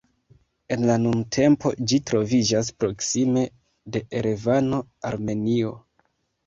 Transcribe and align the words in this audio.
En 0.75 0.85
la 0.89 0.95
nuntempo 1.01 1.71
ĝi 1.91 1.99
troviĝas 2.11 2.73
proksime 2.81 3.47
de 3.97 4.03
Erevano, 4.23 4.83
Armenio. 5.13 5.81